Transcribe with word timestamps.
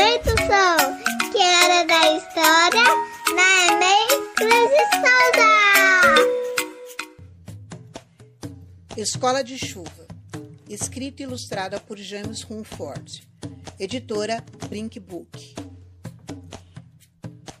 Direito 0.00 0.30
Som, 0.30 1.30
que 1.30 1.36
é 1.36 1.64
era 1.64 1.84
da 1.84 2.16
história 2.16 2.84
na 3.36 3.50
é 3.66 3.78
meia 3.78 4.00
Escola 8.96 9.44
de 9.44 9.58
Chuva, 9.58 10.06
escrita 10.70 11.22
e 11.22 11.26
ilustrada 11.26 11.78
por 11.78 11.98
James 11.98 12.40
Rumford, 12.40 13.28
editora 13.78 14.42
Brink 14.70 14.98
Book. 14.98 15.54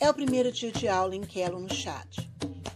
É 0.00 0.08
o 0.08 0.14
primeiro 0.14 0.50
dia 0.50 0.72
de 0.72 0.88
aula 0.88 1.14
em 1.14 1.20
Kelo 1.20 1.60
no 1.60 1.74
Chad. 1.74 2.16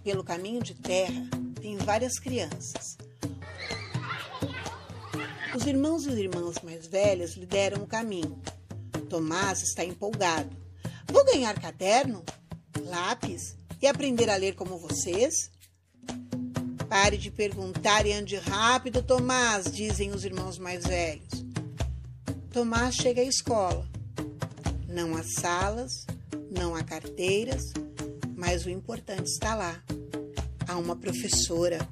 Pelo 0.04 0.22
caminho 0.22 0.62
de 0.62 0.74
terra, 0.74 1.30
tem 1.62 1.78
várias 1.78 2.18
crianças. 2.18 2.98
Os 5.54 5.66
irmãos 5.66 6.04
e 6.04 6.10
irmãs 6.10 6.56
mais 6.62 6.86
velhas 6.86 7.36
lideram 7.36 7.82
o 7.82 7.86
caminho, 7.86 8.38
Tomás 9.08 9.62
está 9.62 9.84
empolgado. 9.84 10.50
Vou 11.06 11.24
ganhar 11.24 11.58
caderno, 11.60 12.24
lápis 12.84 13.56
e 13.80 13.86
aprender 13.86 14.28
a 14.28 14.36
ler 14.36 14.54
como 14.54 14.78
vocês? 14.78 15.50
Pare 16.88 17.16
de 17.16 17.30
perguntar 17.30 18.06
e 18.06 18.12
ande 18.12 18.36
rápido, 18.36 19.02
Tomás, 19.02 19.70
dizem 19.70 20.10
os 20.10 20.24
irmãos 20.24 20.58
mais 20.58 20.84
velhos. 20.84 21.44
Tomás 22.52 22.94
chega 22.94 23.20
à 23.20 23.24
escola. 23.24 23.88
Não 24.88 25.16
há 25.16 25.22
salas, 25.22 26.06
não 26.50 26.74
há 26.74 26.82
carteiras, 26.82 27.72
mas 28.36 28.64
o 28.64 28.70
importante 28.70 29.26
está 29.26 29.54
lá. 29.54 29.82
Há 30.66 30.76
uma 30.78 30.96
professora. 30.96 31.86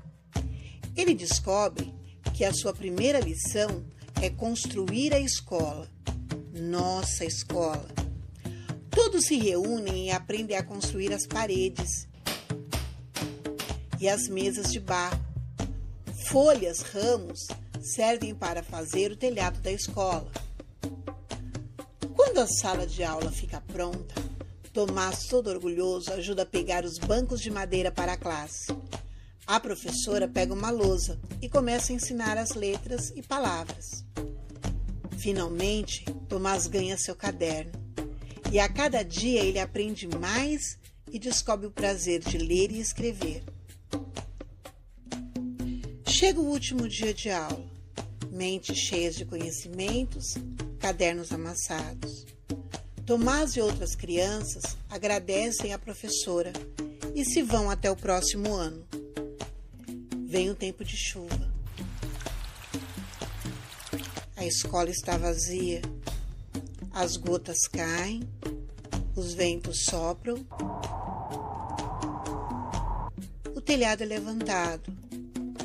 Ele 0.96 1.14
descobre 1.14 1.92
que 2.32 2.44
a 2.44 2.52
sua 2.52 2.72
primeira 2.72 3.20
lição 3.20 3.84
é 4.22 4.30
construir 4.30 5.12
a 5.12 5.20
escola, 5.20 5.88
nossa 6.54 7.24
escola. 7.24 7.86
Todos 8.90 9.26
se 9.26 9.36
reúnem 9.36 10.06
e 10.06 10.10
aprendem 10.10 10.56
a 10.56 10.62
construir 10.62 11.12
as 11.12 11.26
paredes 11.26 12.08
e 14.00 14.08
as 14.08 14.28
mesas 14.28 14.72
de 14.72 14.78
barro. 14.78 15.22
Folhas, 16.28 16.80
ramos 16.80 17.40
servem 17.82 18.34
para 18.34 18.62
fazer 18.62 19.12
o 19.12 19.16
telhado 19.16 19.60
da 19.60 19.72
escola. 19.72 20.30
Quando 22.14 22.38
a 22.38 22.46
sala 22.46 22.86
de 22.86 23.02
aula 23.02 23.30
fica 23.30 23.60
pronta, 23.60 24.14
Tomás, 24.74 25.28
todo 25.28 25.50
orgulhoso, 25.50 26.12
ajuda 26.12 26.42
a 26.42 26.46
pegar 26.46 26.84
os 26.84 26.98
bancos 26.98 27.40
de 27.40 27.48
madeira 27.48 27.92
para 27.92 28.14
a 28.14 28.16
classe. 28.16 28.76
A 29.46 29.60
professora 29.60 30.26
pega 30.26 30.52
uma 30.52 30.68
lousa 30.70 31.16
e 31.40 31.48
começa 31.48 31.92
a 31.92 31.94
ensinar 31.94 32.36
as 32.36 32.54
letras 32.54 33.12
e 33.14 33.22
palavras. 33.22 34.04
Finalmente, 35.18 36.04
Tomás 36.28 36.66
ganha 36.66 36.98
seu 36.98 37.14
caderno 37.14 37.72
e 38.52 38.60
a 38.60 38.68
cada 38.68 39.02
dia 39.02 39.42
ele 39.42 39.58
aprende 39.58 40.06
mais 40.06 40.78
e 41.10 41.18
descobre 41.18 41.66
o 41.66 41.70
prazer 41.70 42.20
de 42.20 42.38
ler 42.38 42.70
e 42.70 42.80
escrever. 42.80 43.42
Chega 46.06 46.40
o 46.40 46.46
último 46.46 46.88
dia 46.88 47.12
de 47.12 47.30
aula, 47.30 47.68
mentes 48.30 48.78
cheias 48.78 49.16
de 49.16 49.24
conhecimentos, 49.24 50.34
cadernos 50.78 51.32
amassados. 51.32 52.26
Tomás 53.06 53.56
e 53.56 53.60
outras 53.60 53.94
crianças 53.94 54.76
agradecem 54.88 55.72
à 55.72 55.78
professora 55.78 56.52
e 57.14 57.24
se 57.24 57.42
vão 57.42 57.70
até 57.70 57.90
o 57.90 57.96
próximo 57.96 58.54
ano. 58.54 58.86
Vem 60.26 60.50
o 60.50 60.54
tempo 60.54 60.84
de 60.84 60.96
chuva. 60.96 61.53
A 64.44 64.46
escola 64.46 64.90
está 64.90 65.16
vazia. 65.16 65.80
As 66.92 67.16
gotas 67.16 67.66
caem, 67.66 68.28
os 69.16 69.32
ventos 69.32 69.86
sopram. 69.86 70.36
O 73.56 73.60
telhado 73.62 74.02
é 74.02 74.04
levantado, 74.04 74.92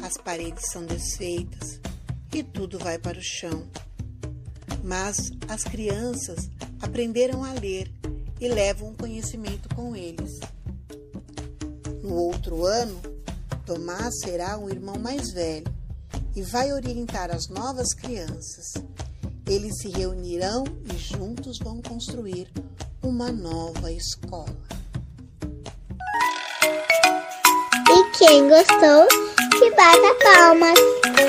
as 0.02 0.16
paredes 0.16 0.72
são 0.72 0.86
desfeitas 0.86 1.82
e 2.34 2.42
tudo 2.42 2.80
vai 2.80 2.98
para 2.98 3.20
o 3.20 3.22
chão. 3.22 3.68
Mas 4.82 5.30
as 5.50 5.66
crianças 5.66 6.50
aprenderam 6.82 7.44
a 7.44 7.52
ler 7.52 7.92
e 8.40 8.48
levam 8.48 8.92
o 8.92 8.96
conhecimento 8.96 9.68
com 9.76 9.94
eles. 9.94 10.40
No 12.02 12.14
outro 12.14 12.66
ano, 12.66 12.98
Tomás 13.66 14.22
será 14.22 14.58
o 14.58 14.70
irmão 14.70 14.98
mais 14.98 15.34
velho 15.34 15.79
e 16.36 16.42
vai 16.42 16.72
orientar 16.72 17.32
as 17.32 17.48
novas 17.48 17.94
crianças. 17.94 18.74
Eles 19.48 19.80
se 19.80 19.90
reunirão 19.90 20.64
e 20.94 20.98
juntos 20.98 21.58
vão 21.60 21.82
construir 21.82 22.52
uma 23.02 23.32
nova 23.32 23.92
escola. 23.92 24.56
E 27.92 28.18
quem 28.18 28.48
gostou, 28.48 29.08
que 29.58 29.72
bata 29.72 30.16
palmas. 30.24 31.29